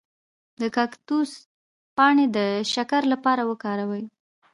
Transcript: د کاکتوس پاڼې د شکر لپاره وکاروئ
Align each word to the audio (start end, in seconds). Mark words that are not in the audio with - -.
د 0.61 0.61
کاکتوس 0.77 1.31
پاڼې 1.97 2.25
د 2.35 2.39
شکر 2.73 3.01
لپاره 3.13 3.41
وکاروئ 3.51 4.03